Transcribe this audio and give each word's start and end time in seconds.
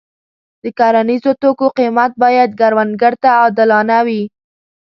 د 0.63 0.63
کرنیزو 0.79 1.31
توکو 1.41 1.67
قیمت 1.79 2.11
باید 2.23 2.49
کروندګر 2.59 3.13
ته 3.21 3.29
عادلانه 3.39 3.97
وي. 4.07 4.23